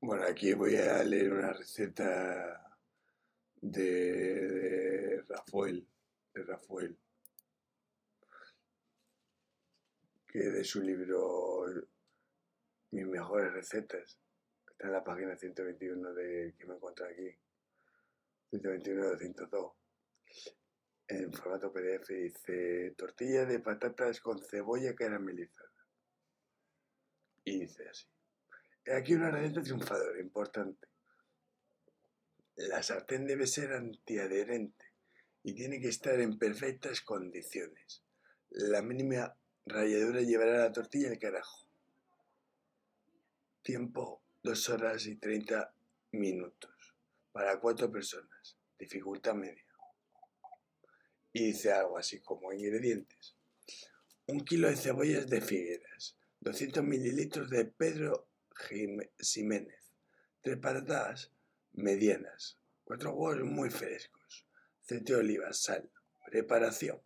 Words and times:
Bueno, 0.00 0.24
aquí 0.26 0.52
voy 0.52 0.76
a 0.76 1.02
leer 1.02 1.32
una 1.32 1.52
receta 1.52 2.78
de, 3.60 5.24
Rafael, 5.28 5.84
de 6.32 6.42
Rafael, 6.44 6.96
que 10.28 10.38
de 10.38 10.62
su 10.62 10.80
libro 10.82 11.64
Mis 12.92 13.06
mejores 13.08 13.52
recetas, 13.52 14.20
está 14.70 14.86
en 14.86 14.92
la 14.92 15.02
página 15.02 15.36
121 15.36 16.14
de 16.14 16.54
que 16.56 16.66
me 16.66 16.74
encuentro 16.74 17.04
aquí, 17.04 17.36
121 18.50 19.10
de 19.10 19.18
102. 19.18 19.72
En 21.08 21.32
formato 21.32 21.72
PDF 21.72 22.08
dice 22.08 22.94
tortilla 22.96 23.46
de 23.46 23.58
patatas 23.58 24.20
con 24.20 24.38
cebolla 24.38 24.94
caramelizada. 24.94 25.72
Y 27.44 27.60
dice 27.60 27.88
así. 27.88 28.17
Aquí 28.86 29.14
una 29.14 29.30
receta 29.30 29.62
triunfadora, 29.62 30.20
importante. 30.20 30.88
La 32.56 32.82
sartén 32.82 33.26
debe 33.26 33.46
ser 33.46 33.72
antiadherente 33.72 34.84
y 35.42 35.54
tiene 35.54 35.80
que 35.80 35.88
estar 35.88 36.18
en 36.20 36.38
perfectas 36.38 37.00
condiciones. 37.02 38.02
La 38.50 38.82
mínima 38.82 39.36
ralladura 39.66 40.22
llevará 40.22 40.58
la 40.58 40.72
tortilla 40.72 41.10
al 41.10 41.18
carajo. 41.18 41.68
Tiempo 43.62 44.22
2 44.42 44.68
horas 44.70 45.06
y 45.06 45.16
30 45.16 45.72
minutos 46.12 46.94
para 47.32 47.60
cuatro 47.60 47.90
personas. 47.90 48.56
Dificultad 48.78 49.34
media. 49.34 49.64
Y 51.32 51.46
dice 51.46 51.72
algo 51.72 51.98
así 51.98 52.20
como 52.20 52.52
ingredientes. 52.52 53.36
Un 54.26 54.44
kilo 54.44 54.68
de 54.68 54.76
cebollas 54.76 55.28
de 55.28 55.40
figueras, 55.40 56.16
200 56.40 56.82
mililitros 56.84 57.50
de 57.50 57.64
Pedro 57.64 58.27
Jiménez. 58.58 59.94
Tres 60.40 60.56
patatas 60.58 61.32
medianas. 61.72 62.58
Cuatro 62.84 63.14
huevos 63.14 63.44
muy 63.44 63.70
frescos. 63.70 64.46
Aceite 64.82 65.12
de 65.12 65.20
oliva, 65.20 65.52
sal. 65.52 65.90
Preparación. 66.26 67.00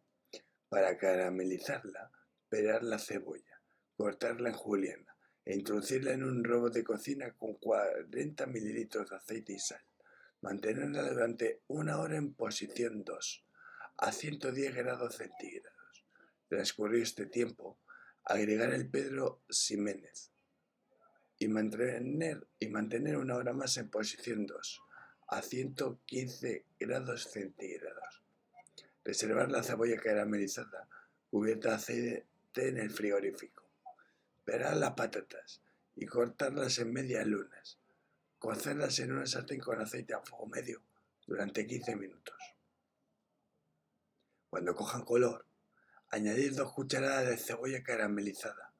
Para 0.69 0.97
caramelizarla, 0.97 2.11
pelar 2.49 2.83
la 2.83 2.99
cebolla, 2.99 3.61
cortarla 3.97 4.49
en 4.49 4.55
juliana 4.55 5.17
e 5.45 5.55
introducirla 5.55 6.13
en 6.13 6.25
un 6.25 6.45
robot 6.45 6.73
de 6.73 6.85
cocina 6.85 7.35
con 7.35 7.55
40 7.55 8.47
mililitros 8.47 9.11
de 9.11 9.17
aceite 9.17 9.53
y 9.53 9.59
sal. 9.59 9.85
Mantenerla 10.41 11.03
durante 11.11 11.63
una 11.67 12.01
hora 12.01 12.17
en 12.17 12.35
posición 12.35 13.05
2, 13.05 13.47
a 13.99 14.13
110 14.13 14.75
grados 14.75 15.17
centígrados. 15.17 16.07
Transcurrido 16.49 17.03
este 17.03 17.27
tiempo, 17.27 17.81
agregar 18.25 18.73
el 18.73 18.89
Pedro 18.89 19.43
Ximénez, 19.49 20.33
y 21.43 21.49
mantener, 21.49 23.17
una 23.17 23.37
hora 23.37 23.53
más 23.53 23.77
en 23.77 23.89
posición 23.91 24.47
2 24.47 24.81
a 25.29 25.43
115 25.43 26.65
grados 26.79 27.25
centígrados. 27.25 28.23
Reservar 29.05 29.51
la 29.51 29.63
cebolla 29.63 29.97
caramelizada 29.97 30.89
cubierta 31.31 31.71
de 31.71 31.75
aceite 31.75 32.27
en 32.69 32.79
el 32.79 32.91
frigorífico. 32.91 33.65
Pelar 34.45 34.77
las 34.77 34.93
patatas 34.93 35.61
y 35.97 36.07
cortarlas 36.07 36.79
en 36.79 36.93
medias 36.93 37.27
lunas. 37.27 37.79
Cocerlas 38.39 38.99
en 39.01 39.13
una 39.13 39.27
sartén 39.27 39.61
con 39.61 39.81
aceite 39.81 40.15
a 40.15 40.21
fuego 40.21 40.47
medio 40.47 40.83
durante 41.27 41.67
15 41.67 41.97
minutos. 41.97 42.37
Cuando 44.49 44.75
cojan 44.75 45.05
color, 45.05 45.47
añadir 46.11 46.55
dos 46.55 46.73
cucharadas 46.73 47.27
de 47.27 47.39
cebolla 47.39 47.83
caramelizada 47.83 48.72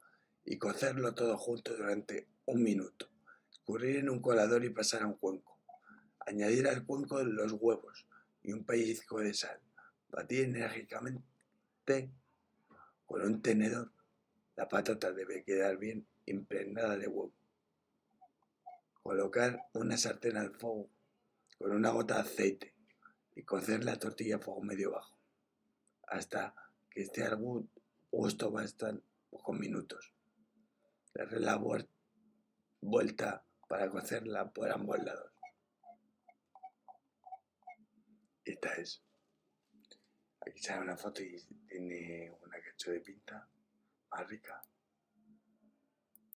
y 0.45 0.57
cocerlo 0.57 1.13
todo 1.13 1.37
junto 1.37 1.75
durante 1.75 2.27
un 2.45 2.63
minuto. 2.63 3.09
Escurrir 3.51 3.97
en 3.97 4.09
un 4.09 4.21
colador 4.21 4.63
y 4.65 4.69
pasar 4.69 5.03
a 5.03 5.07
un 5.07 5.15
cuenco. 5.15 5.57
Añadir 6.19 6.67
al 6.67 6.85
cuenco 6.85 7.23
los 7.23 7.53
huevos 7.53 8.05
y 8.41 8.51
un 8.51 8.65
pellizco 8.65 9.19
de 9.19 9.33
sal. 9.33 9.59
Batir 10.09 10.45
enérgicamente 10.45 12.09
con 13.05 13.21
un 13.21 13.41
tenedor. 13.41 13.91
La 14.55 14.67
patata 14.67 15.11
debe 15.11 15.43
quedar 15.43 15.77
bien 15.77 16.05
impregnada 16.25 16.97
de 16.97 17.07
huevo. 17.07 17.33
Colocar 19.01 19.67
una 19.73 19.97
sartén 19.97 20.37
al 20.37 20.51
fuego 20.51 20.89
con 21.57 21.71
una 21.71 21.89
gota 21.89 22.15
de 22.15 22.21
aceite 22.21 22.73
y 23.35 23.43
cocer 23.43 23.83
la 23.83 23.97
tortilla 23.97 24.37
a 24.37 24.39
fuego 24.39 24.61
medio 24.61 24.91
bajo 24.91 25.13
hasta 26.13 26.53
que 26.89 27.01
esté 27.01 27.23
al 27.23 27.37
gusto 28.11 28.51
bastan 28.51 29.01
pocos 29.31 29.57
minutos. 29.57 30.13
Darle 31.13 31.39
la 31.39 31.61
vuelta 32.81 33.45
para 33.67 33.89
cocerla 33.89 34.51
por 34.51 34.71
ambos 34.71 34.97
lados. 35.03 35.31
Esta 38.43 38.73
es. 38.75 39.01
Aquí 40.41 40.61
sale 40.61 40.81
una 40.81 40.97
foto 40.97 41.21
y 41.21 41.37
tiene 41.67 42.31
una 42.41 42.59
cacho 42.59 42.91
de 42.91 42.99
pinta 42.99 43.47
más 44.09 44.27
rica. 44.27 44.61